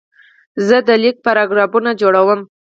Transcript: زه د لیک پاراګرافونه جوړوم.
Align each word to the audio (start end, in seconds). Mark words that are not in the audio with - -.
زه 0.67 0.77
د 0.87 0.89
لیک 1.03 1.17
پاراګرافونه 1.25 1.89
جوړوم. 2.01 2.39